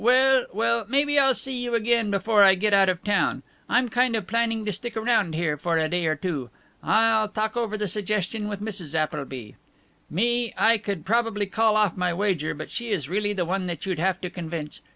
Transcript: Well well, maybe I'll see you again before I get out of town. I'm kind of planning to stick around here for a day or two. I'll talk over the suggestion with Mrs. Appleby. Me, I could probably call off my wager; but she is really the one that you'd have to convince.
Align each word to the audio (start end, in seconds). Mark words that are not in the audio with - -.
Well 0.03 0.47
well, 0.51 0.83
maybe 0.89 1.19
I'll 1.19 1.35
see 1.35 1.59
you 1.63 1.75
again 1.75 2.09
before 2.09 2.41
I 2.41 2.55
get 2.55 2.73
out 2.73 2.89
of 2.89 3.03
town. 3.03 3.43
I'm 3.69 3.87
kind 3.87 4.15
of 4.15 4.25
planning 4.25 4.65
to 4.65 4.71
stick 4.71 4.97
around 4.97 5.35
here 5.35 5.57
for 5.57 5.77
a 5.77 5.87
day 5.87 6.07
or 6.07 6.15
two. 6.15 6.49
I'll 6.81 7.29
talk 7.29 7.55
over 7.55 7.77
the 7.77 7.87
suggestion 7.87 8.49
with 8.49 8.61
Mrs. 8.61 8.95
Appleby. 8.95 9.51
Me, 10.09 10.55
I 10.57 10.79
could 10.79 11.05
probably 11.05 11.45
call 11.45 11.77
off 11.77 11.95
my 11.95 12.15
wager; 12.15 12.55
but 12.55 12.71
she 12.71 12.89
is 12.89 13.09
really 13.09 13.31
the 13.33 13.45
one 13.45 13.67
that 13.67 13.85
you'd 13.85 13.99
have 13.99 14.19
to 14.21 14.31
convince. 14.31 14.81